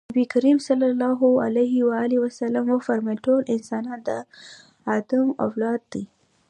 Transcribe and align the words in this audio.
نبي 0.13 0.25
کريم 0.33 0.57
ص 0.67 2.43
وفرمايل 2.77 3.19
ټول 3.25 3.41
انسانان 3.55 3.99
د 4.07 4.09
ادم 4.97 5.27
اولاده 5.43 5.87
دي. 5.91 6.03